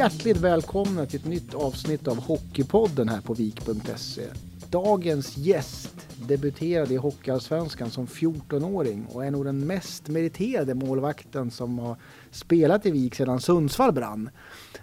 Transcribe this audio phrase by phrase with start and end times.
[0.00, 4.22] hjärtligt välkomna till ett nytt avsnitt av Hockeypodden här på vik.se.
[4.70, 11.78] Dagens gäst debuterade i Hockeyallsvenskan som 14-åring och är nog den mest meriterade målvakten som
[11.78, 11.96] har
[12.30, 14.30] spelat i Vik sedan Sundsvall brann.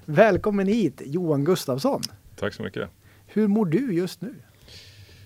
[0.05, 2.01] Välkommen hit Johan Gustafsson.
[2.35, 2.89] Tack så mycket.
[3.25, 4.35] Hur mår du just nu?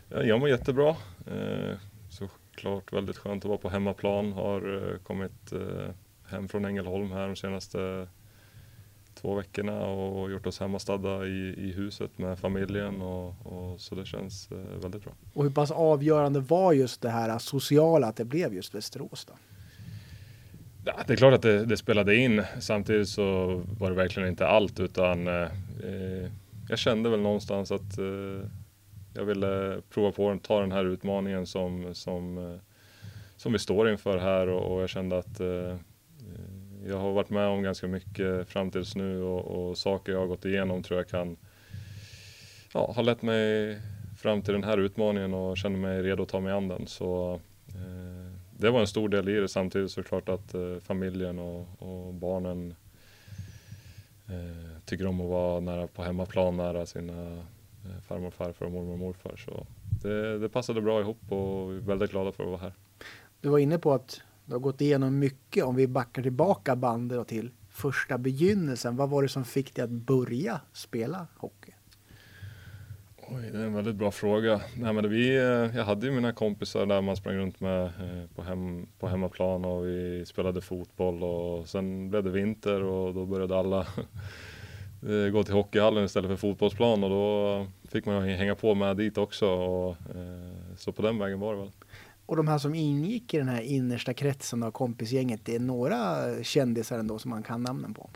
[0.09, 0.89] Jag mår jättebra.
[1.27, 1.77] Eh,
[2.09, 4.31] såklart väldigt skönt att vara på hemmaplan.
[4.31, 5.93] Har eh, kommit eh,
[6.25, 8.07] hem från Ängelholm här de senaste
[9.15, 14.05] två veckorna och gjort oss hemmastadda i, i huset med familjen och, och så det
[14.05, 14.49] känns
[14.81, 15.13] väldigt bra.
[15.33, 19.33] Och hur pass avgörande var just det här sociala att det blev just Västerås då?
[20.85, 22.43] Ja, det är klart att det, det, spelade in.
[22.59, 25.47] Samtidigt så var det verkligen inte allt utan eh,
[26.69, 28.49] jag kände väl någonstans att eh,
[29.13, 32.59] jag ville prova på att ta den här utmaningen som, som, eh,
[33.37, 35.75] som vi står inför här och, och jag kände att eh,
[36.87, 40.27] jag har varit med om ganska mycket fram tills nu och, och, saker jag har
[40.27, 41.37] gått igenom tror jag kan
[42.73, 43.77] ja, ha lett mig
[44.17, 46.87] fram till den här utmaningen och känner mig redo att ta mig an den.
[46.87, 51.67] Så, eh, det var en stor del i det samtidigt såklart att eh, familjen och,
[51.77, 52.75] och barnen
[54.27, 57.31] eh, tycker om att vara nära på hemmaplan, nära sina
[57.85, 59.35] eh, farmor och farfar och mormor och morfar.
[59.45, 59.65] Så
[60.01, 62.73] det, det passade bra ihop och vi är väldigt glada för att vara här.
[63.41, 65.63] Du var inne på att du har gått igenom mycket.
[65.63, 68.95] Om vi backar tillbaka bandet till första begynnelsen.
[68.95, 71.71] Vad var det som fick dig att börja spela hockey?
[73.33, 74.61] Oj, det är en väldigt bra fråga.
[74.75, 78.29] Nej, men vi, eh, jag hade ju mina kompisar där man sprang runt med eh,
[78.35, 83.25] på, hem, på hemmaplan och vi spelade fotboll och sen blev det vinter och då
[83.25, 83.79] började alla
[85.07, 89.17] eh, gå till hockeyhallen istället för fotbollsplan och då fick man hänga på med dit
[89.17, 89.47] också.
[89.47, 89.97] Och,
[90.77, 91.71] så på den vägen var det väl.
[92.25, 96.17] Och de här som ingick i den här innersta kretsen av kompisgänget, det är några
[96.43, 98.09] kändisar ändå som man kan namnen på?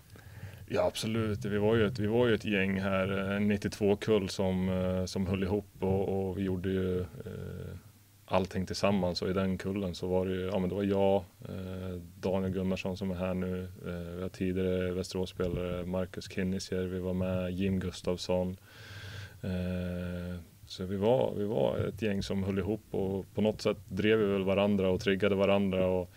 [0.68, 4.30] Ja absolut, vi var ju ett, vi var ju ett gäng här, eh, en 92-kull
[4.30, 7.78] som, eh, som höll ihop och, och vi gjorde ju eh,
[8.26, 11.16] allting tillsammans och i den kullen så var det ju, ja men det var jag,
[11.50, 17.00] eh, Daniel Gunnarsson som är här nu, eh, vi har tidigare Västeråsspelare Marcus Kinnisjer, vi
[17.00, 18.58] var med Jim Gustafsson.
[19.42, 23.78] Eh, så vi var, vi var ett gäng som höll ihop och på något sätt
[23.88, 26.10] drev vi väl varandra och triggade varandra och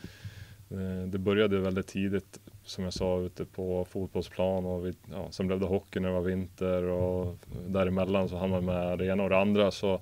[0.70, 5.47] eh, det började väldigt tidigt som jag sa ute på fotbollsplan och vi, ja, sen
[5.47, 9.22] blev det hockey när det var vinter och däremellan så hann man med det ena
[9.22, 10.00] och det andra så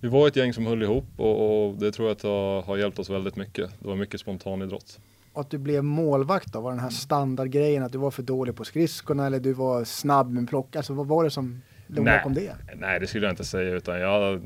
[0.00, 2.76] vi var ett gäng som höll ihop och, och det tror jag att har, har
[2.76, 3.70] hjälpt oss väldigt mycket.
[3.80, 5.00] Det var mycket spontanidrott.
[5.32, 8.56] Och att du blev målvakt då, var den här standardgrejen att du var för dålig
[8.56, 10.76] på skridskorna eller du var snabb med plock?
[10.76, 11.62] Alltså vad var det som
[11.96, 12.56] låg bakom det?
[12.74, 14.42] Nej, det skulle jag inte säga utan jag,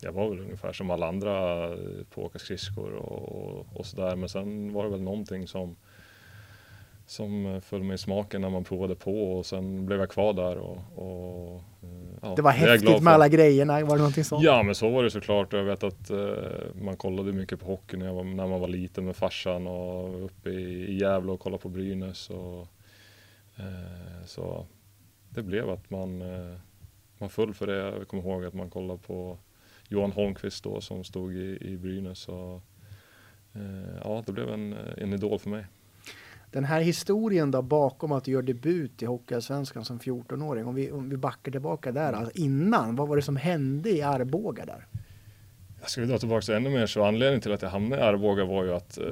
[0.00, 1.68] jag var väl ungefär som alla andra
[2.10, 4.16] på åka skridskor och, och sådär.
[4.16, 5.76] Men sen var det väl någonting som
[7.10, 10.58] som föll mig i smaken när man provade på och sen blev jag kvar där.
[10.58, 11.62] Och, och
[12.22, 14.44] ja, det var häftigt med alla grejerna, var det någonting sånt?
[14.44, 15.52] Ja men så var det såklart.
[15.52, 16.18] Jag vet att eh,
[16.82, 20.50] man kollade mycket på hockey när, var, när, man var liten med farsan och uppe
[20.50, 22.30] i, i Gävle och kollade på Brynäs.
[22.30, 22.68] Och,
[23.56, 24.66] eh, så
[25.28, 26.56] det blev att man, eh,
[27.20, 27.76] man föll för det.
[27.76, 29.38] Jag kommer ihåg att man kollade på
[29.88, 32.28] Johan Holmqvist då som stod i, i Brynäs.
[32.28, 32.62] Och,
[33.52, 35.64] eh, ja, det blev en, en idol för mig.
[36.50, 40.92] Den här historien då bakom att du gör debut i Hockeyallsvenskan som 14-åring, om vi,
[40.92, 44.86] om vi backar tillbaka där, alltså innan, vad var det som hände i Arboga där?
[45.80, 48.64] Jag skulle dra tillbaka ännu mer, så anledningen till att jag hamnade i Arboga var
[48.64, 49.04] ju att eh,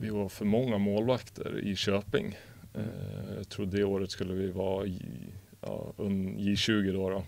[0.00, 2.38] vi var för många målvakter i Köping.
[2.74, 2.82] Eh,
[3.36, 5.02] jag tror det året skulle vi vara i,
[5.66, 7.10] ja, J20 då.
[7.10, 7.22] då.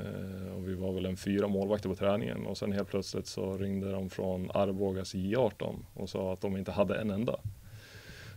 [0.00, 3.56] Eh, och vi var väl en fyra målvakter på träningen och sen helt plötsligt så
[3.56, 7.40] ringde de från Arbogas J18 och sa att de inte hade en enda.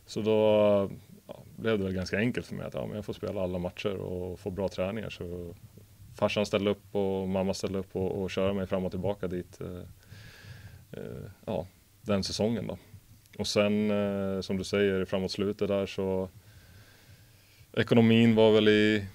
[0.06, 0.32] Så då
[1.28, 3.60] ja, blev det väl ganska enkelt för mig att ja, men jag får spela alla
[3.60, 5.10] matcher och få bra träningar.
[5.10, 5.54] Så
[6.16, 9.62] farsan ställde upp och mamma ställde upp och, och körde mig fram och tillbaka dit
[9.62, 9.84] eh,
[10.92, 11.68] eh, ja,
[12.02, 12.68] den säsongen.
[12.68, 12.78] Då.
[13.38, 16.30] Och sen eh, som du säger framåt slutet där så
[17.74, 19.06] ekonomin var väl i,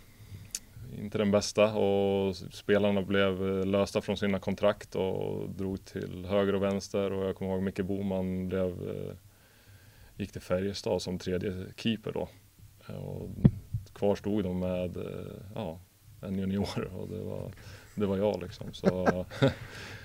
[0.98, 6.54] inte den bästa och spelarna blev eh, lösta från sina kontrakt och drog till höger
[6.54, 9.14] och vänster och jag kommer ihåg Micke Boman blev eh,
[10.16, 12.28] gick till Färjestad som tredje keeper då.
[12.94, 13.30] Och
[13.92, 14.96] kvar stod de med
[15.54, 15.78] ja,
[16.20, 17.52] en junior och det var,
[17.94, 18.66] det var jag liksom.
[18.72, 19.24] Så,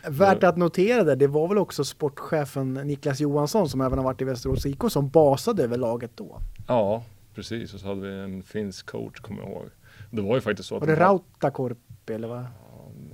[0.09, 4.21] Värt att notera det, det var väl också sportchefen Niklas Johansson som även har varit
[4.21, 6.39] i Västerås IK som basade över laget då?
[6.67, 7.03] Ja,
[7.35, 7.73] precis.
[7.73, 9.69] Och så hade vi en finsk coach kommer jag ihåg.
[10.11, 10.81] Det var ju faktiskt så att...
[10.81, 12.45] Var det Rautakorpi eller vad?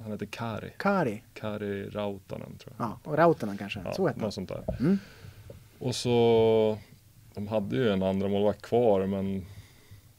[0.08, 0.72] han heter Kari.
[0.78, 1.24] Kari?
[1.34, 2.88] Kari Rautanen tror jag.
[2.88, 4.32] Ja, och Rautanen kanske, ja, så hette han.
[4.32, 4.64] sånt där.
[4.80, 4.98] Mm.
[5.80, 6.78] Och så,
[7.34, 9.46] de hade ju en andra målvakt kvar men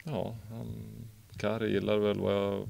[0.03, 0.67] ja, han
[1.37, 2.69] Kari gillade väl vad jag,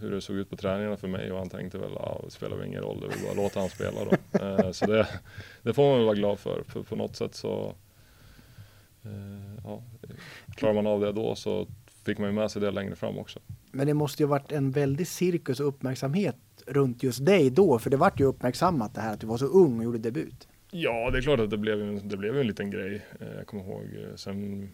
[0.00, 2.56] hur det såg ut på träningarna för mig och han tänkte väl, ja det spelar
[2.56, 4.38] väl ingen roll, det vill bara låta han spela då.
[4.44, 5.08] eh, så det,
[5.62, 7.74] det får man väl vara glad för, för på något sätt så
[9.02, 9.82] eh, ja,
[10.54, 11.66] klarar man av det då så
[12.04, 13.40] fick man ju med sig det längre fram också.
[13.72, 16.36] Men det måste ju varit en väldig cirkus och uppmärksamhet
[16.66, 19.46] runt just dig då, för det vart ju uppmärksammat det här att du var så
[19.46, 20.48] ung och gjorde debut.
[20.70, 23.02] Ja, det är klart att det blev, en, det blev en liten grej.
[23.20, 23.82] Eh, jag kommer ihåg.
[23.82, 24.68] Eh, sen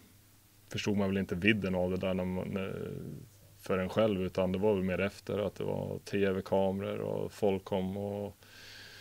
[0.69, 2.73] förstod man väl inte vidden av det där när man,
[3.59, 7.63] för en själv, utan det var väl mer efter att det var tv-kameror och folk
[7.63, 8.37] kom och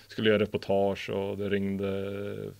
[0.08, 2.52] skulle göra reportage och det ringde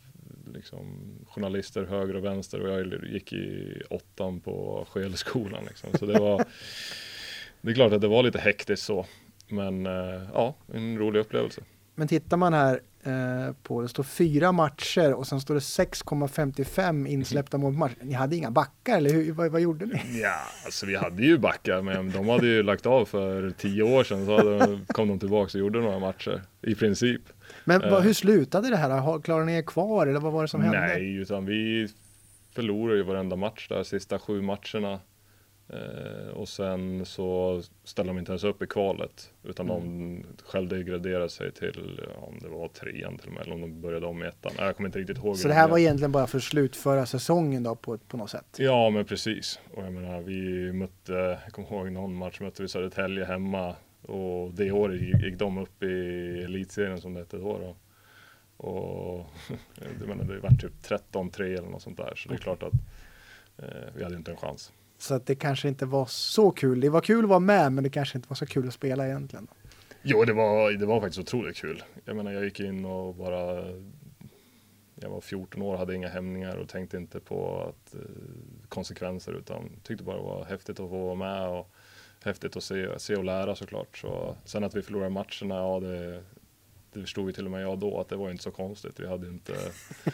[0.53, 5.65] liksom, journalister höger och vänster och jag gick i åttan på Skelskolan.
[5.65, 5.91] Liksom.
[5.99, 6.45] Så det var,
[7.61, 9.07] det är klart att det var lite hektiskt så.
[9.49, 11.63] Men eh, ja, en rolig upplevelse.
[12.01, 17.07] Men tittar man här eh, på, det står fyra matcher och sen står det 6,55
[17.07, 17.93] insläppta mål på match.
[18.03, 20.21] Ni hade inga backar eller hur, vad, vad, gjorde ni?
[20.21, 24.05] Ja, alltså vi hade ju backar men de hade ju lagt av för tio år
[24.05, 27.23] sedan så hade, kom de tillbaka och gjorde några matcher i princip.
[27.65, 29.21] Men vad, hur slutade det här?
[29.21, 30.81] Klarade ni er kvar eller vad var det som hände?
[30.81, 31.89] Nej, utan vi
[32.55, 35.01] förlorade ju varenda match där, sista sju matcherna.
[35.73, 39.83] Eh, och sen så ställde de inte ens upp i kvalet utan mm.
[39.83, 44.07] de självdegraderade sig till, om det var trean till och med, eller om de började
[44.07, 44.53] om i ettan.
[44.59, 45.37] Jag kommer inte riktigt ihåg.
[45.37, 48.57] Så det här var egentligen bara för att slutföra säsongen då på, på något sätt?
[48.59, 49.61] Ja, men precis.
[49.75, 54.55] Och jag menar, vi mötte, jag kommer ihåg någon match mötte vi Södertälje hemma och
[54.55, 55.87] det året gick de upp i
[56.45, 57.59] elitserien som det hette då.
[57.59, 57.77] då.
[58.67, 59.27] Och
[60.01, 60.73] jag menar, det var typ
[61.13, 62.73] 13-3 eller något sånt där, så det är klart att
[63.59, 64.73] eh, vi hade inte en chans.
[65.03, 66.81] Så att det kanske inte var så kul.
[66.81, 69.07] Det var kul att vara med, men det kanske inte var så kul att spela
[69.07, 69.47] egentligen.
[70.03, 71.83] Jo, det var, det var faktiskt otroligt kul.
[72.05, 73.65] Jag menar, jag gick in och bara
[75.03, 78.01] jag var 14 år, hade inga hämningar och tänkte inte på att, eh,
[78.69, 81.71] konsekvenser utan tyckte bara det var häftigt att få vara med och
[82.25, 83.99] häftigt att se, se och lära såklart.
[83.99, 86.23] Så, sen att vi förlorade matcherna, ja det,
[86.93, 89.01] det förstod ju till och med jag då att det var inte så konstigt.
[89.01, 89.53] Vi hade inte...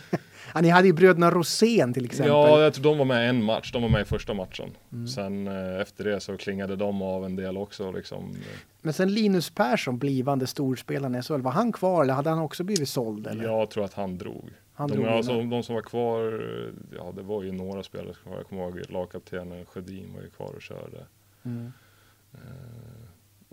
[0.54, 2.32] ja, ni hade ju bröderna Rosén till exempel.
[2.32, 3.72] Ja, jag tror de var med en match.
[3.72, 4.70] De var med i första matchen.
[4.92, 5.08] Mm.
[5.08, 7.92] Sen eh, efter det så klingade de av en del också.
[7.92, 8.36] Liksom.
[8.82, 12.64] Men sen Linus Persson, blivande storspelaren i SHL, var han kvar eller hade han också
[12.64, 13.26] blivit såld?
[13.26, 13.44] Eller?
[13.44, 14.50] Jag tror att han drog.
[14.74, 16.46] Han de, drog alltså, de som var kvar,
[16.96, 18.14] ja det var ju några spelare.
[18.24, 21.06] Jag kommer ihåg lagkaptenen Sjödin var ju kvar och körde.
[21.44, 21.72] Mm.
[22.34, 22.40] Uh,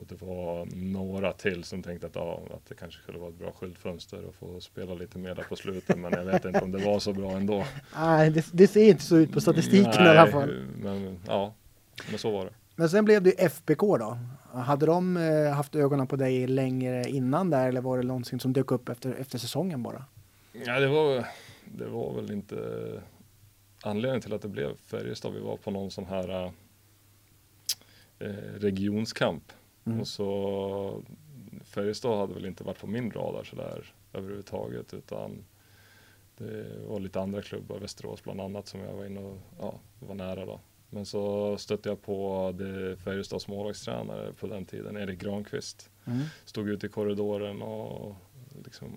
[0.03, 3.39] och det var några till som tänkte att, ja, att det kanske skulle vara ett
[3.39, 5.97] bra skyltfönster och få spela lite mer där på slutet.
[5.97, 7.65] Men jag vet inte om det var så bra ändå.
[7.95, 10.65] Nej, det, det ser inte så ut på statistiken Nej, i alla fall.
[10.81, 11.53] Men ja,
[12.09, 12.51] men så var det.
[12.75, 14.17] Men sen blev det FBK då.
[14.53, 18.53] Hade de eh, haft ögonen på dig längre innan där eller var det någonting som
[18.53, 20.05] dök upp efter, efter säsongen bara?
[20.65, 21.27] Ja, det var,
[21.65, 22.55] det var väl inte
[23.81, 25.33] anledningen till att det blev Färjestad.
[25.33, 26.53] Vi var på någon sån här
[28.19, 28.27] eh,
[28.59, 29.43] regionskamp
[29.85, 29.99] Mm.
[29.99, 31.03] Och så
[31.63, 35.45] Färjestad hade väl inte varit på min radar sådär överhuvudtaget utan
[36.37, 40.15] det var lite andra klubbar, Västerås bland annat som jag var inne och ja, var
[40.15, 40.59] nära då.
[40.89, 45.89] Men så stötte jag på det Färjestads målvaktstränare på den tiden, Erik Granqvist.
[46.05, 46.21] Mm.
[46.45, 48.15] Stod ute i korridoren och
[48.65, 48.89] liksom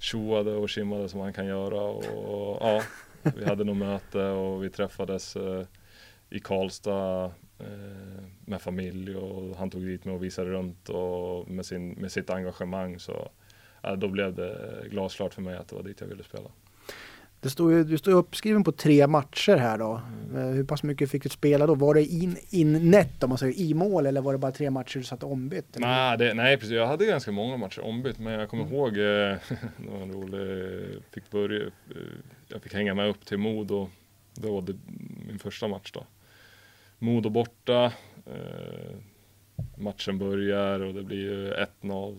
[0.00, 2.82] tjoade och kimmade som han kan göra och ja,
[3.36, 5.66] vi hade nog möte och vi träffades eh,
[6.30, 7.32] i Karlstad
[8.44, 12.30] med familj och han tog dit mig och visade runt och med, sin, med sitt
[12.30, 13.28] engagemang så
[13.82, 16.50] ja, då blev det glasklart för mig att det var dit jag ville spela.
[17.40, 20.00] Det står ju, du står uppskriven på tre matcher här då.
[20.30, 20.48] Mm.
[20.48, 21.74] Eh, hur pass mycket fick du spela då?
[21.74, 24.70] Var det in, in net om man säger i mål eller var det bara tre
[24.70, 25.76] matcher du satt ombytt?
[25.78, 26.72] Nej, det, nej precis.
[26.72, 28.74] Jag hade ganska många matcher ombytt men jag kommer mm.
[28.74, 28.94] ihåg, eh,
[29.76, 31.70] det var en rolig, fick börja, eh,
[32.48, 33.88] jag fick hänga med upp till Modo.
[34.34, 34.74] Det var det,
[35.28, 36.04] min första match då.
[36.98, 37.92] Modo borta.
[38.26, 38.96] Eh,
[39.76, 41.66] matchen börjar och det blir ju 1-0,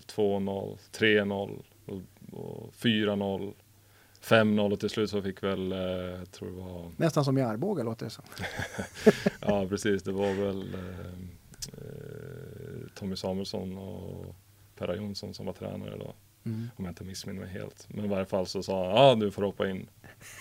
[0.06, 2.02] 2-0, 3-0 och,
[2.40, 3.54] och 4-0.
[4.22, 6.92] 5-0 och till slut så fick väl, eh, tror det var...
[6.98, 8.26] Nästan som i Arboga låter det som.
[9.42, 11.10] ja precis, det var väl eh,
[11.78, 14.36] eh, Tommy Samuelsson och
[14.78, 16.14] Perra Jonsson som var tränare då.
[16.46, 16.70] Mm.
[16.76, 17.88] Om jag inte missminner mig helt.
[17.90, 19.90] Men i varje fall så sa han, ja du får hoppa in.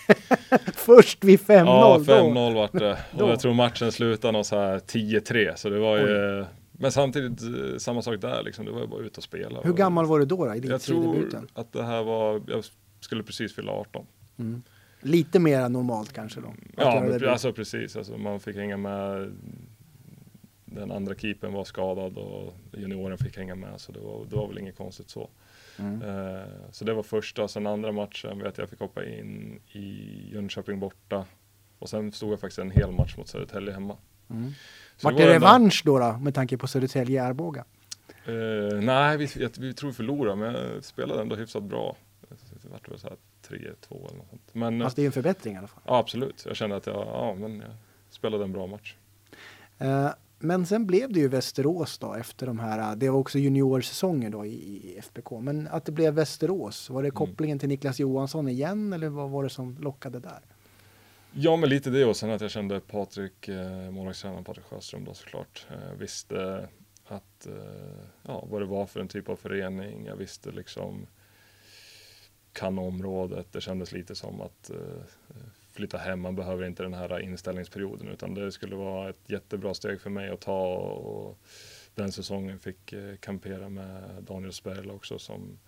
[0.75, 2.99] Först vid 5-0 Ja, 5-0 vart det.
[3.23, 5.55] Och jag tror matchen slutade någon så här 10-3.
[5.57, 8.64] Så det var ju, men samtidigt eh, samma sak där liksom.
[8.64, 9.61] Det var ju bara ut och spela.
[9.62, 12.64] Hur gammal var du då, då i Jag tror att det här var, jag
[13.00, 14.07] skulle precis fylla 18.
[14.38, 14.62] Mm.
[15.00, 16.55] Lite mer normalt kanske då?
[16.76, 17.97] Ja, men, alltså precis.
[17.97, 19.33] Alltså, man fick hänga med.
[20.64, 23.81] Den andra keepern var skadad och junioren fick hänga med.
[23.81, 25.31] Så det var, det var väl inget konstigt så.
[25.79, 26.03] Mm.
[26.03, 30.31] Eh, så det var första, sen andra matchen vet jag jag fick hoppa in i
[30.33, 31.25] Jönköping borta.
[31.79, 33.97] Och sen stod jag faktiskt en hel match mot Södertälje hemma.
[34.31, 34.53] Mm.
[35.03, 37.65] Vart det revansch då, då med tanke på Södertälje-Arboga?
[38.29, 41.97] Uh, nej, vi, vi tror vi förlorade, men jag spelade ändå hyfsat bra.
[42.63, 43.17] Det vart väl så här
[43.49, 43.57] 3-2
[43.91, 44.43] eller något sånt.
[44.53, 45.83] Men, Fast det är en förbättring i alla fall.
[45.87, 46.45] Ja, absolut.
[46.47, 47.71] Jag kände att jag, ja, men jag
[48.11, 48.95] spelade en bra match.
[49.83, 54.30] Uh, men sen blev det ju Västerås då efter de här, det var också juniorsäsonger
[54.30, 55.30] då i, i FBK.
[55.40, 57.16] Men att det blev Västerås, var det mm.
[57.16, 57.59] kopplingen mm.
[57.59, 60.40] till Niklas Johansson igen eller vad var det som lockade där?
[61.33, 65.14] Ja, men lite det och sen att jag kände Patrik, eh, målvaktstränaren Patrik Sjöström då
[65.14, 66.68] såklart, eh, visste
[67.07, 67.52] att, eh,
[68.23, 70.04] ja, vad det var för en typ av förening.
[70.07, 71.07] Jag visste liksom
[72.52, 73.52] kan området.
[73.52, 75.37] Det kändes lite som att eh,
[75.79, 76.21] flytta hem.
[76.21, 80.31] Man behöver inte den här inställningsperioden utan det skulle vara ett jättebra steg för mig
[80.31, 81.39] att ta och
[81.95, 85.59] den säsongen fick eh, kampera med Daniel Sperl också som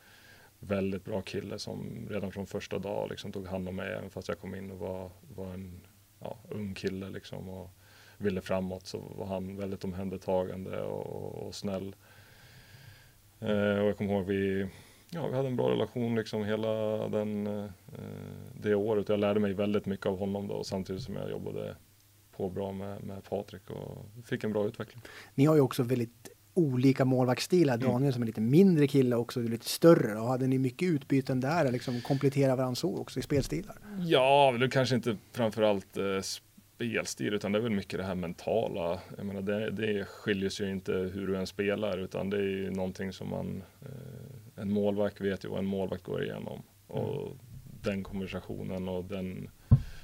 [0.59, 4.29] väldigt bra kille som redan från första dag liksom tog hand om mig även fast
[4.29, 5.81] jag kom in och var, var en
[6.21, 7.71] ja, ung kille liksom och
[8.19, 11.97] ville framåt så var han väldigt omhändertagande och, och snäll.
[13.40, 14.69] Eh, och jag kommer ihåg vi
[15.11, 16.69] ja, vi hade en bra relation liksom hela
[17.09, 17.71] den, eh,
[18.62, 19.09] det året.
[19.09, 21.76] Jag lärde mig väldigt mycket av honom då samtidigt som jag jobbade
[22.37, 25.02] på bra med, med Patrik och fick en bra utveckling.
[25.35, 27.75] Ni har ju också väldigt olika målvaktsstilar.
[27.75, 27.88] Mm.
[27.88, 30.21] Daniel som är lite mindre kille också, lite större.
[30.21, 33.76] Och hade ni mycket utbyten där, liksom komplettera varandra så också i spelstilar?
[33.99, 36.05] Ja, det kanske inte framförallt eh,
[36.76, 39.00] spelstil, utan det är väl mycket det här mentala.
[39.17, 42.43] Jag menar, det, det skiljer sig ju inte hur du än spelar, utan det är
[42.43, 43.88] ju någonting som man eh,
[44.61, 46.62] en målvakt vet ju vad en målvakt går igenom.
[46.87, 47.38] Och mm.
[47.83, 49.50] den konversationen och den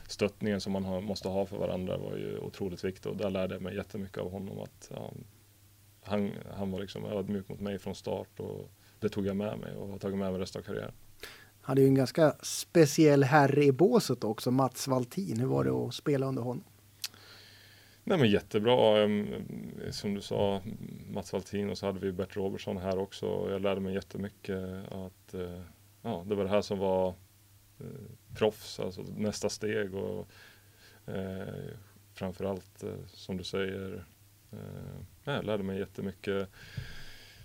[0.09, 3.55] stöttningen som man har, måste ha för varandra var ju otroligt viktig och där lärde
[3.55, 4.59] jag mig jättemycket av honom.
[4.59, 5.13] Att, ja,
[6.03, 8.71] han, han var liksom ödmjuk mot mig från start och
[9.01, 10.93] det tog jag med mig och har tagit med mig resten av karriären.
[11.61, 15.41] Hade ju en ganska speciell herre i båset också, Mats Valtin.
[15.41, 16.65] Hur var det att spela under honom?
[18.09, 19.03] Nej men jättebra.
[19.03, 19.27] Ehm,
[19.91, 20.63] som du sa,
[21.11, 23.27] Mats Valtin och så hade vi Bert Robertsson här också.
[23.51, 25.61] Jag lärde mig jättemycket att eh,
[26.03, 27.09] ja, det var det här som var
[27.81, 30.29] eh, proffs, alltså nästa steg och
[31.07, 31.75] eh,
[32.15, 34.05] framförallt eh, som du säger,
[34.53, 36.49] eh, jag lärde mig jättemycket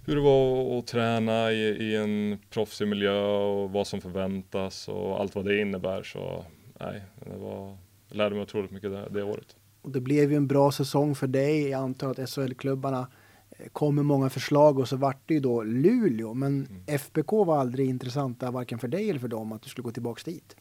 [0.05, 5.19] hur det var att träna i, i en proffsig miljö och vad som förväntas och
[5.19, 6.03] allt vad det innebär.
[6.03, 6.45] Så
[6.79, 7.77] nej, det var,
[8.07, 9.55] jag lärde mig otroligt mycket det, det året.
[9.81, 11.69] Och det blev ju en bra säsong för dig.
[11.69, 13.07] Jag antar att SHL-klubbarna
[13.49, 16.33] eh, kom med många förslag och så vart det ju då Luleå.
[16.33, 16.83] Men mm.
[16.87, 20.23] FBK var aldrig intressanta varken för dig eller för dem att du skulle gå tillbaks
[20.23, 20.55] dit.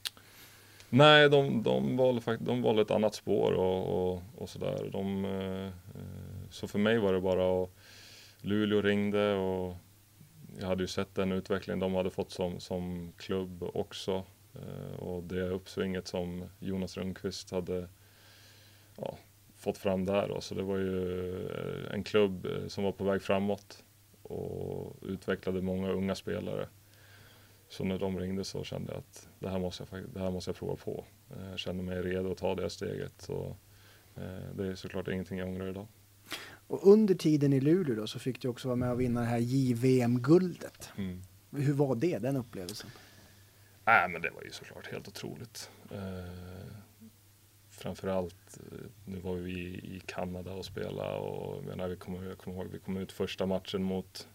[0.90, 4.88] Nej, de, de, valde, de valde ett annat spår och, och, och sådär.
[4.92, 5.70] De, eh,
[6.50, 7.70] så för mig var det bara att
[8.40, 9.76] Luleå ringde och
[10.58, 14.24] jag hade ju sett den utvecklingen de hade fått som, som klubb också.
[14.54, 17.88] Eh, och det uppsvinget som Jonas Rundqvist hade
[18.96, 19.18] ja,
[19.56, 20.28] fått fram där.
[20.28, 20.40] Då.
[20.40, 23.84] Så det var ju eh, en klubb eh, som var på väg framåt
[24.22, 26.68] och utvecklade många unga spelare.
[27.68, 30.48] Så när de ringde så kände jag att det här måste jag, det här måste
[30.48, 31.04] jag prova på.
[31.50, 33.12] Jag kände mig redo att ta det steget.
[33.18, 33.56] Så,
[34.54, 35.86] det är såklart ingenting jag ångrar idag.
[36.70, 39.26] Och under tiden i Luleå då så fick du också vara med och vinna det
[39.26, 40.90] här JVM-guldet.
[40.96, 41.22] Mm.
[41.50, 42.90] Hur var det, den upplevelsen?
[43.86, 45.70] Äh, men det var ju såklart helt otroligt.
[45.90, 46.79] Eh,
[47.80, 52.56] framförallt, eh, nu var vi i Kanada och spelade och menar, vi kommer, jag kommer
[52.56, 54.28] ihåg vi kom ut första matchen mot,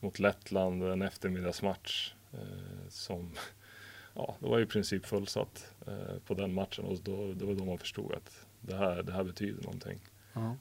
[0.00, 3.32] mot Lettland, en eftermiddagsmatch eh, som,
[4.14, 7.64] ja, det var i princip fullsatt eh, på den matchen och då, det var då
[7.64, 10.00] man förstod att det här, det här betyder någonting.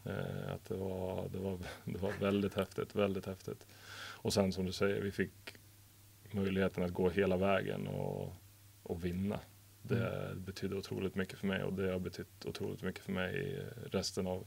[0.06, 3.68] Eh, att det var, det, var, det var väldigt häftigt, väldigt häftigt.
[3.96, 5.56] Och sen som du säger, vi fick
[6.32, 8.34] möjligheten att gå hela vägen och,
[8.84, 9.40] och vinna.
[9.84, 10.44] Det mm.
[10.44, 13.62] betydde otroligt mycket för mig och det har betytt otroligt mycket för mig
[13.92, 14.46] resten av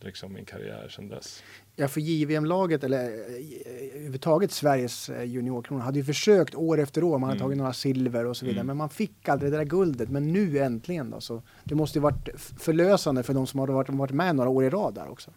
[0.00, 1.42] liksom min karriär sedan dess.
[1.76, 7.18] Ja, för JVM-laget, eller eh, överhuvudtaget Sveriges eh, juniorkronor, hade ju försökt år efter år.
[7.18, 7.46] Man hade mm.
[7.46, 8.66] tagit några silver och så vidare, mm.
[8.66, 10.08] men man fick aldrig det där guldet.
[10.08, 13.88] Men nu äntligen då, så det måste ju varit förlösande för de som har varit,
[13.88, 15.30] varit med några år i rad där också.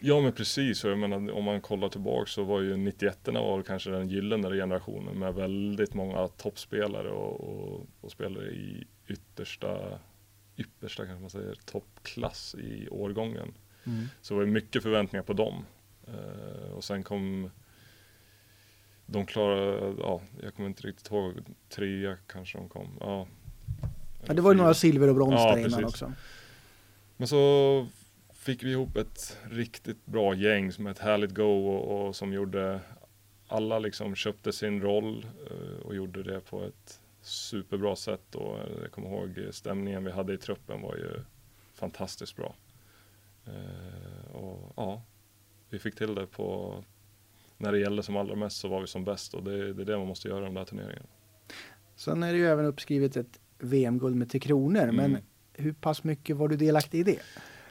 [0.00, 3.62] Ja men precis, och jag menar, om man kollar tillbaka så var ju 91 var
[3.62, 9.98] kanske den gyllene generationen med väldigt många toppspelare och, och, och spelare i yttersta
[10.56, 13.54] yppersta kanske man säger, toppklass i årgången.
[13.84, 14.08] Mm.
[14.22, 15.64] Så det var mycket förväntningar på dem.
[16.08, 17.50] Uh, och sen kom
[19.06, 21.34] de klarade, ja, jag kommer inte riktigt ihåg,
[21.68, 22.88] trea kanske de kom.
[23.00, 23.26] Ja,
[24.26, 26.12] ja det var ju några silver och brons ja, där innan också.
[27.16, 27.86] Men så
[28.44, 32.80] fick vi ihop ett riktigt bra gäng som ett härligt go och, och som gjorde
[33.48, 38.90] alla liksom köpte sin roll uh, och gjorde det på ett superbra sätt och jag
[38.90, 41.20] kommer ihåg stämningen vi hade i truppen var ju
[41.74, 42.54] fantastiskt bra.
[43.46, 45.02] Eh, och ja,
[45.70, 46.74] vi fick till det på
[47.58, 49.86] när det gällde som allra mest så var vi som bäst och det, det är
[49.86, 51.06] det man måste göra i de där turneringarna.
[51.96, 54.96] Sen är det ju även uppskrivet ett VM-guld med Tre Kronor, mm.
[54.96, 55.18] men
[55.52, 57.20] hur pass mycket var du delaktig i det?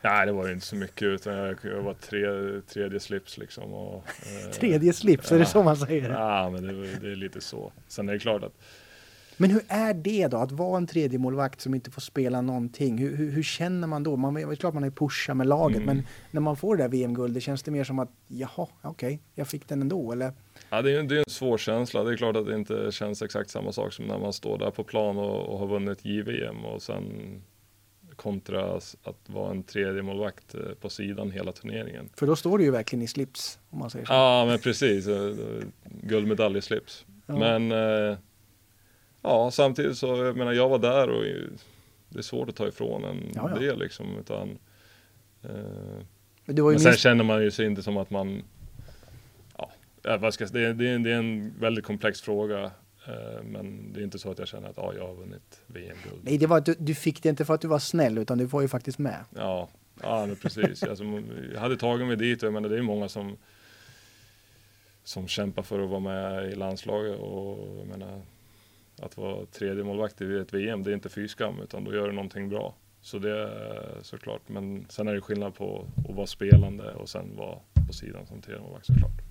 [0.03, 2.21] Nej, det var ju inte så mycket utan jag, jag var tre,
[2.61, 3.73] tredje slips liksom.
[3.73, 6.09] Och, eh, tredje slips, ja, är det så man säger?
[6.09, 7.71] Ja, men det, det, är lite så.
[7.87, 8.53] Sen är det klart att
[9.37, 12.97] men hur är det då att vara en tredje målvakt som inte får spela någonting?
[12.97, 14.15] Hur, hur, hur känner man då?
[14.15, 15.95] Man, det är klart man är pusha med laget, mm.
[15.97, 19.17] men när man får det där VM-guldet, känns det mer som att jaha, okej, okay,
[19.35, 20.33] jag fick den ändå eller?
[20.69, 22.03] Ja, det är, det är en svår känsla.
[22.03, 24.71] Det är klart att det inte känns exakt samma sak som när man står där
[24.71, 27.03] på plan och, och har vunnit JVM och sen
[28.15, 32.09] kontra att vara en tredje målvakt eh, på sidan hela turneringen.
[32.15, 34.13] För då står du ju verkligen i slips om man säger så.
[34.13, 35.07] Ja, men precis.
[35.07, 35.35] Eh,
[35.83, 37.05] guldmedalj i slips.
[37.25, 37.37] Ja.
[37.37, 38.17] Men eh,
[39.21, 41.23] ja, samtidigt så, jag menar, jag var där och
[42.09, 43.59] det är svårt att ta ifrån en ja, ja.
[43.59, 44.57] det liksom, utan
[46.45, 46.99] men, men sen minst...
[46.99, 48.43] känner man ju sig inte som att man,
[50.03, 52.71] ja, vad ska, det, det, det är en väldigt komplex fråga.
[53.07, 56.21] Eh, men det är inte så att jag känner att ja, jag har vunnit VM-guld.
[56.23, 58.45] Nej, det var du, du fick det inte för att du var snäll, utan du
[58.45, 59.25] var ju faktiskt med.
[59.35, 59.69] Ja,
[60.01, 60.83] ja men precis.
[60.83, 61.03] alltså,
[61.53, 63.37] jag hade tagit mig dit och menar, det är många som
[65.03, 68.21] som kämpar för att vara med i landslaget och jag menar
[69.01, 72.07] att vara tredje målvakt i ett VM, det är inte fy skam utan då gör
[72.07, 72.75] du någonting bra.
[73.01, 74.41] Så det är såklart.
[74.47, 77.57] Men sen är det skillnad på att vara spelande och sen vara
[77.87, 79.21] på sidan som målvakt såklart.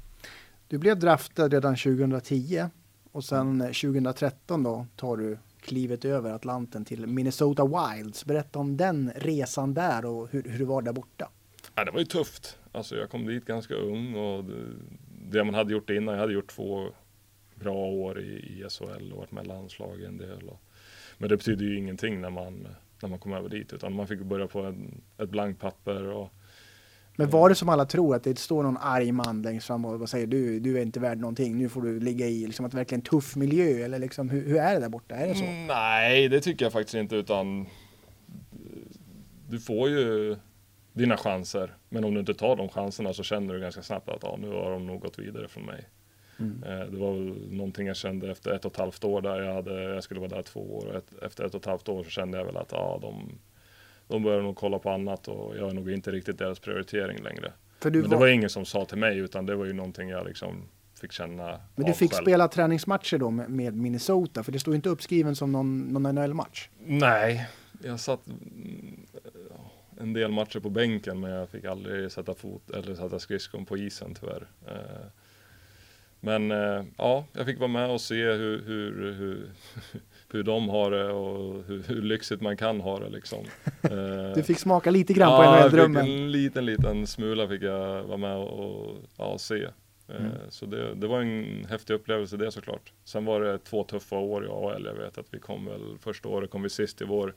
[0.69, 2.69] Du blev draftad redan 2010
[3.13, 8.25] och sen 2013 då tar du klivet över Atlanten till Minnesota Wilds.
[8.25, 11.29] Berätta om den resan där och hur, hur det var där borta.
[11.75, 12.59] Ja, det var ju tufft.
[12.73, 14.45] Alltså jag kom dit ganska ung och
[15.31, 16.89] det, man hade gjort innan, jag hade gjort två
[17.55, 20.49] bra år i, i SHL och varit med landslag en del.
[20.49, 20.61] Och,
[21.19, 22.69] men det betyder ju ingenting när man,
[23.03, 26.05] när man kom över dit utan man fick börja på en, ett blankt papper.
[26.05, 26.31] Och,
[27.17, 30.09] men var det som alla tror att det står någon arg man längst fram och
[30.09, 33.03] säger du, du är inte värd någonting, nu får du ligga i liksom att verkligen
[33.03, 35.15] tuff miljö eller liksom hur, hur är det där borta?
[35.15, 35.45] Är det så?
[35.45, 37.67] Mm, nej, det tycker jag faktiskt inte utan
[39.49, 40.37] du får ju
[40.93, 41.77] dina chanser.
[41.89, 44.49] Men om du inte tar de chanserna så känner du ganska snabbt att ja, nu
[44.49, 45.89] har de nog gått vidare från mig.
[46.39, 46.63] Mm.
[46.63, 49.55] Eh, det var väl någonting jag kände efter ett och ett halvt år där jag,
[49.55, 50.87] hade, jag skulle vara där två år.
[50.87, 53.39] Och ett, efter ett och ett halvt år så kände jag väl att ja, de,
[54.09, 57.53] de börjar nog kolla på annat och jag är nog inte riktigt deras prioritering längre.
[57.83, 58.17] Men det var...
[58.17, 60.69] var ingen som sa till mig utan det var ju någonting jag liksom
[61.01, 62.25] fick känna Men du fick själv.
[62.25, 66.69] spela träningsmatcher då med Minnesota för det stod inte uppskriven som någon, någon NHL-match?
[66.79, 67.49] Nej,
[67.83, 68.21] jag satt
[70.01, 73.77] en del matcher på bänken men jag fick aldrig sätta fot eller sätta skridskon på
[73.77, 74.47] isen tyvärr.
[74.67, 75.07] Eh,
[76.21, 79.51] men eh, ja, jag fick vara med och se hur, hur, hur,
[80.33, 83.39] hur de har det och hur, hur lyxigt man kan ha det liksom.
[84.35, 86.05] du fick smaka lite grann på ja, NHL-drömmen?
[86.05, 89.67] en liten, liten smula fick jag vara med och ja, se.
[90.09, 90.33] Eh, mm.
[90.49, 92.93] Så det, det, var en häftig upplevelse det såklart.
[93.05, 94.85] Sen var det två tuffa år i AHL.
[94.85, 97.35] Jag vet att vi kom väl, första året kom vi sist i vår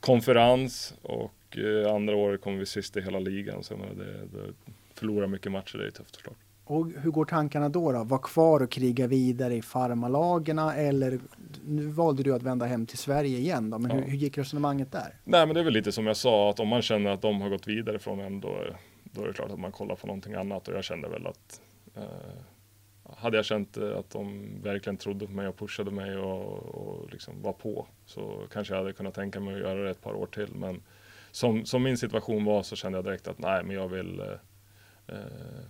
[0.00, 3.62] konferens och eh, andra året kom vi sist i hela ligan.
[3.62, 4.52] Så det, det
[4.94, 6.36] förlora mycket matcher, det är tufft såklart.
[6.64, 7.92] Och hur går tankarna då?
[7.92, 8.04] då?
[8.04, 11.20] Var kvar och kriga vidare i farmalagerna eller
[11.66, 13.96] nu valde du att vända hem till Sverige igen då, men ja.
[13.96, 15.14] hur, hur, gick resonemanget där?
[15.24, 17.40] Nej men det är väl lite som jag sa att om man känner att de
[17.40, 18.56] har gått vidare från en då,
[19.02, 21.60] då är det klart att man kollar på någonting annat och jag kände väl att
[21.94, 27.10] eh, hade jag känt att de verkligen trodde på mig och pushade mig och, och
[27.12, 30.14] liksom var på så kanske jag hade kunnat tänka mig att göra det ett par
[30.14, 30.82] år till men
[31.30, 35.16] som, som min situation var så kände jag direkt att nej men jag vill eh,
[35.16, 35.64] eh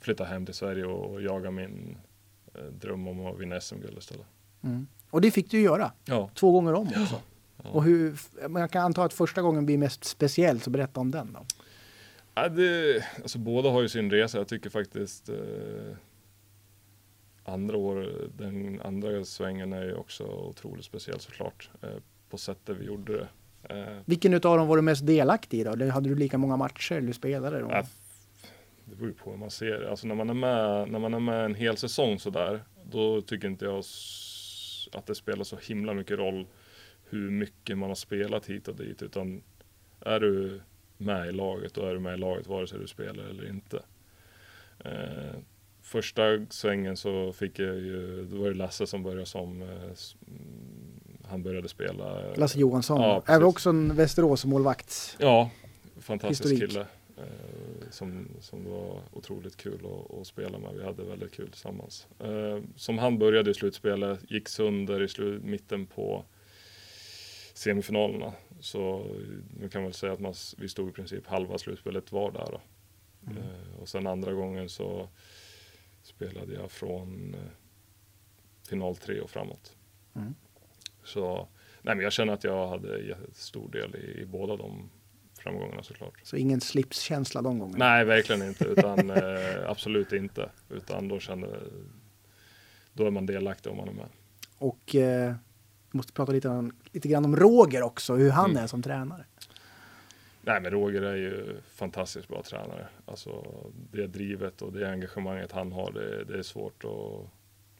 [0.00, 1.96] flytta hem till Sverige och jaga min
[2.54, 4.26] eh, dröm om att vinna SM-guld istället.
[4.62, 4.86] Mm.
[5.10, 5.92] Och det fick du göra.
[6.04, 6.30] Ja.
[6.34, 7.20] Två gånger om också.
[7.64, 7.70] Ja.
[7.70, 8.18] Och hur,
[8.54, 11.46] jag kan anta att första gången blir mest speciell, så berätta om den då.
[12.34, 14.38] Ja, det, alltså båda har ju sin resa.
[14.38, 15.36] Jag tycker faktiskt eh,
[17.44, 21.70] andra år, den andra svängen är ju också otroligt speciell såklart.
[21.82, 21.88] Eh,
[22.30, 23.28] på sättet vi gjorde det.
[23.74, 25.70] Eh, Vilken av dem var du mest delaktig i då?
[25.90, 27.60] Hade du lika många matcher eller spelade?
[27.60, 27.68] Då?
[27.70, 27.82] Ja,
[28.84, 29.90] det beror ju på hur man ser det.
[29.90, 33.48] Alltså när man är med, när man är med en hel säsong sådär, då tycker
[33.48, 33.84] inte jag
[34.92, 36.46] att det spelar så himla mycket roll
[37.04, 39.02] hur mycket man har spelat hit och dit.
[39.02, 39.42] Utan
[40.00, 40.60] är du
[40.96, 43.82] med i laget, då är du med i laget vare sig du spelar eller inte.
[44.84, 45.38] Eh,
[45.82, 49.68] första svängen så fick jag ju, då var det Lasse som började som, eh,
[51.28, 52.34] han började spela.
[52.34, 55.16] Lasse Johansson, ja, är också en Västerås målvakt.
[55.20, 55.50] Ja,
[56.00, 56.70] fantastisk Historik.
[56.70, 56.86] kille.
[57.20, 60.74] Eh, som, som var otroligt kul att, att, spela med.
[60.74, 62.08] Vi hade väldigt kul tillsammans.
[62.18, 66.24] Eh, som han började i slutspelet, gick sönder i slut, mitten på
[67.54, 68.32] semifinalerna.
[68.60, 69.06] så
[69.60, 72.48] nu kan man väl säga att man, vi stod i princip halva slutspelet var där.
[72.50, 72.60] Då.
[73.26, 73.42] Mm.
[73.80, 75.08] och sen andra gången så
[76.02, 77.36] spelade jag från
[78.68, 79.76] final tre och framåt.
[80.14, 80.34] Mm.
[81.04, 81.48] Så
[81.82, 84.90] nej, men jag känner att jag hade stor del i, i båda de
[85.40, 86.14] framgångarna såklart.
[86.22, 87.84] Så ingen slipskänsla de gångerna?
[87.84, 88.64] Nej, verkligen inte.
[88.64, 90.50] Utan eh, absolut inte.
[90.68, 91.60] Utan då känner
[92.92, 94.08] då är man delaktig om man är med.
[94.58, 95.34] Och eh,
[95.90, 98.62] måste prata lite, om, lite grann om Roger också, hur han mm.
[98.62, 99.24] är som tränare.
[100.42, 102.88] Nej, men Roger är ju fantastiskt bra tränare.
[103.06, 103.46] Alltså
[103.92, 107.30] det drivet och det engagemanget han har, det, det är svårt att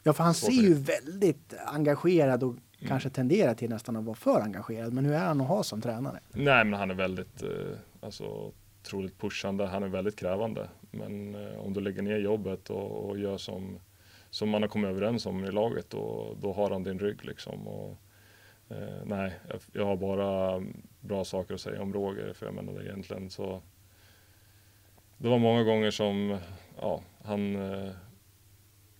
[0.03, 2.89] Ja, för han ser ju väldigt engagerad och mm.
[2.89, 4.93] kanske tenderar till nästan att vara för engagerad.
[4.93, 6.19] Men hur är han att ha som tränare?
[6.31, 7.49] Nej, men han är väldigt, eh,
[8.01, 9.65] alltså otroligt pushande.
[9.65, 10.69] Han är väldigt krävande.
[10.91, 13.79] Men eh, om du lägger ner jobbet och, och, gör som,
[14.29, 17.67] som man har kommit överens om i laget, då, då har han din rygg liksom.
[17.67, 17.97] Och,
[18.69, 20.63] eh, nej, jag, jag, har bara
[20.99, 23.61] bra saker att säga om Roger, för jag menar egentligen så.
[25.17, 26.37] Det var många gånger som,
[26.81, 27.91] ja, han eh,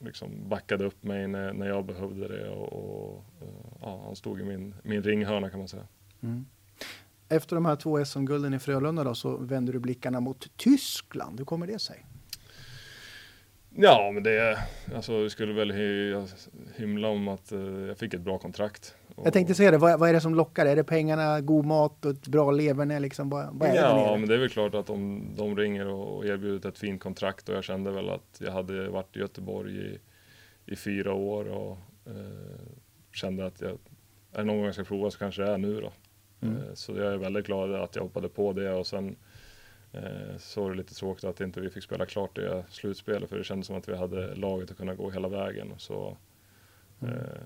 [0.03, 3.47] liksom backade upp mig när, när jag behövde det och, och eh,
[3.81, 5.87] ja, han stod i min, min ringhörna kan man säga.
[6.21, 6.45] Mm.
[7.29, 11.39] Efter de här två SM-gulden i Frölunda då, så vänder du blickarna mot Tyskland.
[11.39, 12.05] Hur kommer det sig?
[13.75, 14.57] Ja, men det,
[14.95, 15.71] alltså, jag skulle väl
[16.75, 18.95] hymla om att uh, jag fick ett bra kontrakt.
[19.23, 20.65] Jag tänkte säga det, vad, vad, är det som lockar?
[20.65, 22.99] Är det pengarna, god mat och ett bra leverne?
[22.99, 25.87] Liksom, vad, vad är ja, det men det är väl klart att om de ringer
[25.87, 29.77] och erbjuder ett fint kontrakt och jag kände väl att jag hade varit i Göteborg
[29.77, 29.99] i,
[30.65, 32.61] i fyra år och eh,
[33.13, 33.77] kände att jag,
[34.33, 35.91] är någon gång jag ska prova så kanske det är nu då.
[36.41, 36.57] Mm.
[36.57, 39.15] Eh, så jag är väldigt glad att jag hoppade på det och sen
[39.91, 43.43] eh, så det lite tråkigt att inte vi fick spela klart det slutspelet för det
[43.43, 45.73] kändes som att vi hade laget att kunna gå hela vägen.
[45.77, 46.17] Så,
[47.01, 47.13] mm.
[47.15, 47.41] Eh,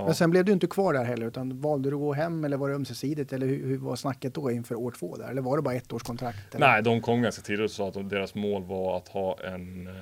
[0.00, 0.04] Ja.
[0.04, 2.56] Men sen blev du inte kvar där heller, utan valde du att gå hem eller
[2.56, 3.32] var det ömsesidigt?
[3.32, 5.28] Eller hur, hur var snacket då inför år två där?
[5.28, 6.54] Eller var det bara ett års kontrakt?
[6.54, 6.66] Eller?
[6.66, 9.92] Nej, de kom ganska tidigt och sa att deras mål var att ha en eh,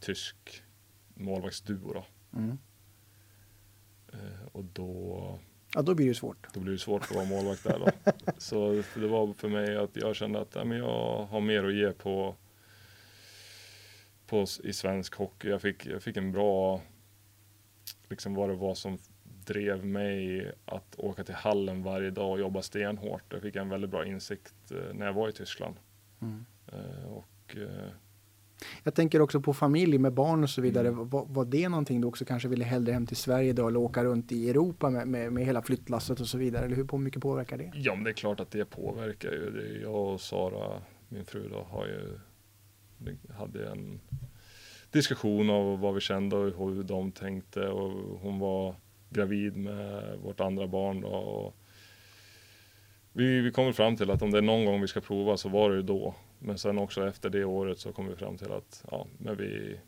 [0.00, 0.36] tysk
[1.14, 1.92] målvaktsduo.
[1.92, 2.04] Då.
[2.38, 2.58] Mm.
[4.12, 5.38] Eh, och då...
[5.74, 6.54] Ja, då blir det svårt.
[6.54, 8.12] Då blir det svårt att vara målvakt där då.
[8.38, 11.74] Så det var för mig att jag kände att ja, men jag har mer att
[11.74, 12.34] ge på,
[14.26, 15.48] på i svensk hockey.
[15.48, 16.80] Jag fick, jag fick en bra
[18.08, 18.98] liksom vad det var som
[19.46, 23.24] drev mig att åka till hallen varje dag och jobba stenhårt.
[23.28, 25.76] Jag fick en väldigt bra insikt eh, när jag var i Tyskland.
[26.20, 26.44] Mm.
[26.66, 27.90] Eh, och, eh,
[28.82, 30.88] jag tänker också på familj med barn och så vidare.
[30.88, 31.08] Mm.
[31.08, 34.04] Var, var, det någonting du också kanske ville hellre hem till Sverige då eller åka
[34.04, 36.64] runt i Europa med, med, med hela flyttlasset och så vidare?
[36.64, 37.72] Eller hur mycket påverkar det?
[37.74, 39.80] Ja, men det är klart att det påverkar ju.
[39.82, 42.18] Jag och Sara, min fru då, har ju
[43.38, 44.00] hade en
[44.90, 48.74] diskussion av vad vi kände och hur de tänkte och hon var
[49.10, 51.08] gravid med vårt andra barn då.
[51.08, 51.56] Och
[53.12, 55.48] vi, vi kom fram till att om det är någon gång vi ska prova så
[55.48, 56.14] var det ju då.
[56.44, 59.80] Men sen också efter det året så kom vi fram till att ja, men vi,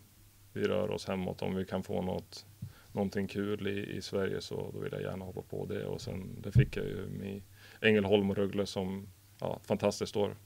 [0.53, 1.43] vi rör oss hemåt.
[1.43, 2.47] Om vi kan få något,
[2.93, 5.87] någonting kul i, i Sverige så då vill jag gärna hoppa på det.
[5.87, 7.43] Och sen det fick jag ju med
[7.81, 9.09] Ängelholm och Rögle som
[9.41, 10.37] ja, fantastiskt år.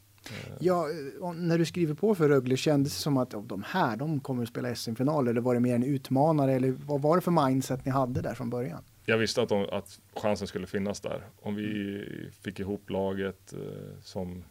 [0.60, 0.86] Ja,
[1.34, 4.48] när du skriver på för Rögle, kändes det som att de här, de kommer att
[4.48, 7.90] spela SM-final eller var det mer en utmanare eller vad var det för mindset ni
[7.90, 8.82] hade där från början?
[9.04, 11.26] Jag visste att, de, att chansen skulle finnas där.
[11.40, 14.44] Om vi fick ihop laget eh, som,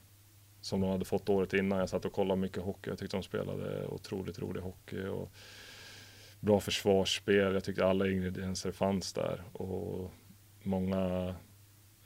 [0.62, 1.80] som de hade fått året innan.
[1.80, 2.90] Jag satt och kollade mycket hockey.
[2.90, 5.04] Jag tyckte de spelade otroligt rolig hockey.
[5.04, 5.32] Och
[6.40, 7.54] bra försvarsspel.
[7.54, 9.44] Jag tyckte alla ingredienser fanns där.
[9.54, 10.12] Och
[10.64, 11.36] många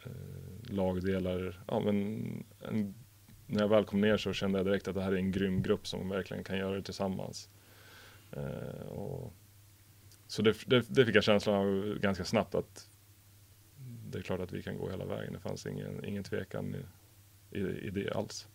[0.06, 1.64] eh, lagdelar.
[1.68, 2.94] Ja, men en
[3.52, 5.62] när jag väl kom ner så kände jag direkt att det här är en grym
[5.62, 7.50] grupp som verkligen kan göra det tillsammans.
[8.32, 9.34] Eh, och,
[10.28, 12.90] så det, det, det, fick jag känslan av ganska snabbt att
[14.12, 15.34] det är klart att vi kan gå hela vägen.
[15.34, 16.76] Det fanns ingen, ingen tvekan
[17.52, 18.48] i, i, det alls.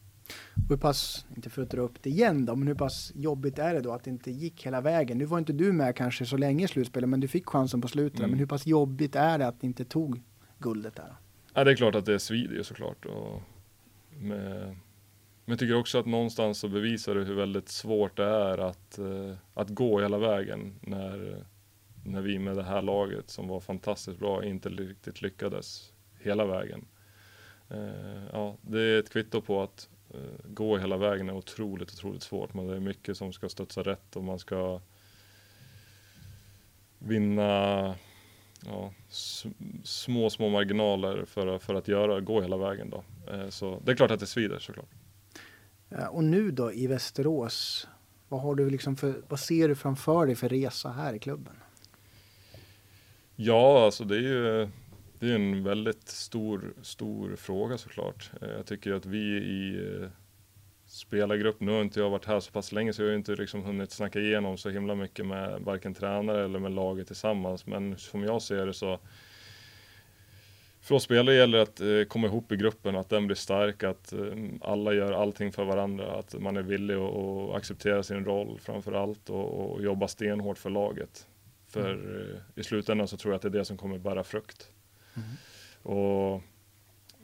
[0.69, 3.75] Hur pass, inte för att dra upp det igen då, men hur pass jobbigt är
[3.75, 5.19] det då att det inte gick hela vägen?
[5.19, 7.89] Nu var inte du med kanske så länge i slutspelet, men du fick chansen på
[7.89, 8.19] slutet.
[8.19, 8.31] Mm.
[8.31, 10.23] Men hur pass jobbigt är det att det inte tog
[10.59, 11.17] guldet där?
[11.55, 13.05] Ja, det är klart att det svider ju såklart.
[13.05, 13.43] Och
[14.11, 14.77] med,
[15.45, 18.99] men jag tycker också att någonstans så bevisar det hur väldigt svårt det är att,
[18.99, 21.45] eh, att gå hela vägen när,
[22.05, 26.85] när vi med det här laget som var fantastiskt bra inte riktigt lyckades hela vägen.
[27.71, 32.23] Eh, ja, det är ett kvitto på att eh, gå hela vägen är otroligt, otroligt
[32.23, 32.55] svårt.
[32.55, 34.81] Men det är mycket som ska studsa rätt och man ska
[36.99, 37.95] vinna
[38.67, 38.93] ja,
[39.85, 43.05] små, små marginaler för, för att göra, gå hela vägen då.
[43.51, 44.89] Så det är klart att det svider såklart.
[46.11, 47.89] Och nu då i Västerås,
[48.29, 51.55] vad, har du liksom för, vad ser du framför dig för resa här i klubben?
[53.37, 54.69] Ja, alltså det är ju
[55.19, 58.31] det är en väldigt stor, stor fråga såklart.
[58.43, 60.09] Eh, jag tycker att vi i eh,
[60.87, 63.63] spelargrupp, nu har inte jag varit här så pass länge så jag har inte liksom
[63.63, 67.67] hunnit snacka igenom så himla mycket med varken tränare eller med laget tillsammans.
[67.67, 68.99] Men som jag ser det så
[70.81, 73.83] för oss spelare gäller det att eh, komma ihop i gruppen, att den blir stark,
[73.83, 74.13] att
[74.61, 79.31] alla gör allting för varandra, att man är villig att acceptera sin roll framför allt
[79.31, 81.27] och, och jobba stenhårt för laget.
[81.69, 82.37] För mm.
[82.55, 84.71] i slutändan så tror jag att det är det som kommer bära frukt.
[85.17, 85.29] Mm.
[85.83, 86.43] Och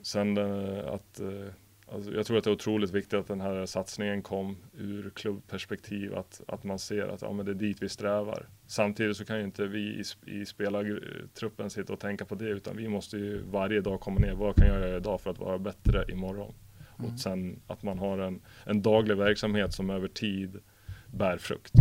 [0.03, 1.55] sen eh, att eh,
[1.95, 6.15] Alltså jag tror att det är otroligt viktigt att den här satsningen kom ur klubbperspektiv,
[6.15, 8.49] att, att man ser att ja, men det är dit vi strävar.
[8.67, 12.77] Samtidigt så kan ju inte vi i, i spelartruppen sitta och tänka på det, utan
[12.77, 15.59] vi måste ju varje dag komma ner, vad kan jag göra idag för att vara
[15.59, 16.55] bättre imorgon?
[16.99, 17.11] Mm.
[17.11, 20.59] Och sen att man har en, en daglig verksamhet som över tid
[21.07, 21.75] bär frukt.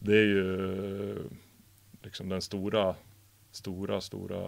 [0.00, 1.18] Det är ju
[2.02, 2.94] liksom den stora,
[3.50, 4.44] stora, stora,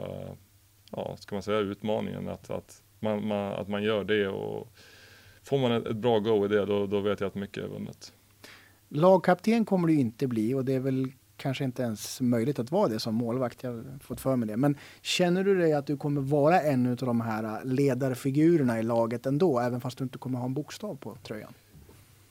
[0.90, 4.68] ja, ska man säga utmaningen att, att man, man, att man gör det och
[5.42, 7.68] får man ett, ett bra go i det då, då vet jag att mycket är
[7.68, 8.12] vunnet.
[8.88, 12.88] Lagkapten kommer du inte bli och det är väl kanske inte ens möjligt att vara
[12.88, 13.62] det som målvakt.
[13.62, 14.56] Jag har fått för mig det.
[14.56, 19.26] Men känner du dig att du kommer vara en av de här ledarfigurerna i laget
[19.26, 21.54] ändå, även fast du inte kommer ha en bokstav på tröjan?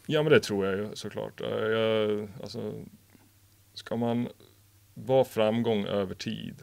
[0.06, 1.42] Ja, men det tror jag ju såklart.
[1.42, 2.74] Jag, alltså,
[3.74, 4.28] ska man
[4.94, 6.56] vara framgång över tid,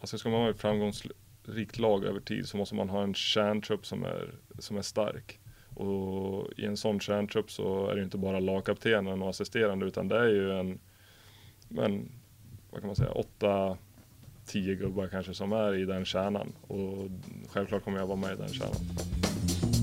[0.00, 1.06] alltså ska man vara framgångs
[1.44, 5.40] rikt lag över tid så måste man ha en kärntrupp som är, som är stark.
[5.74, 10.18] Och i en sån kärntrupp så är det inte bara lagkaptenen och assisterande utan det
[10.18, 10.80] är ju en,
[11.68, 12.12] men,
[12.70, 13.78] vad kan man säga, åtta,
[14.46, 16.52] tio gubbar kanske som är i den kärnan.
[16.62, 17.10] Och
[17.48, 19.79] självklart kommer jag vara med i den kärnan.